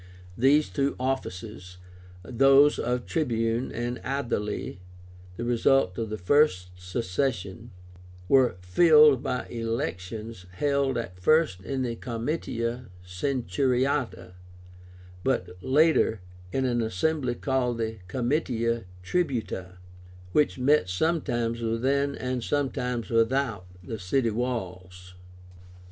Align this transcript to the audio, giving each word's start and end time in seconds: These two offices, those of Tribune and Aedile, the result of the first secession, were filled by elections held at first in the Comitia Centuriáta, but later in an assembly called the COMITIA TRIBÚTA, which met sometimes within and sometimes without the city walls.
These 0.35 0.69
two 0.69 0.95
offices, 0.99 1.77
those 2.23 2.79
of 2.79 3.05
Tribune 3.05 3.71
and 3.71 3.99
Aedile, 3.99 4.77
the 5.37 5.43
result 5.45 5.95
of 5.99 6.09
the 6.09 6.17
first 6.17 6.69
secession, 6.75 7.69
were 8.27 8.55
filled 8.63 9.21
by 9.21 9.45
elections 9.45 10.47
held 10.53 10.97
at 10.97 11.19
first 11.19 11.61
in 11.61 11.83
the 11.83 11.95
Comitia 11.95 12.87
Centuriáta, 13.05 14.33
but 15.23 15.49
later 15.61 16.19
in 16.51 16.65
an 16.65 16.81
assembly 16.81 17.35
called 17.35 17.77
the 17.77 17.99
COMITIA 18.07 18.85
TRIBÚTA, 19.05 19.73
which 20.31 20.57
met 20.57 20.89
sometimes 20.89 21.61
within 21.61 22.15
and 22.15 22.43
sometimes 22.43 23.11
without 23.11 23.67
the 23.83 23.99
city 23.99 24.31
walls. 24.31 25.13